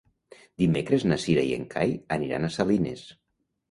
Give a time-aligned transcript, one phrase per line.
[0.61, 3.09] Dimecres na Cira i en Cai aniran a Salines.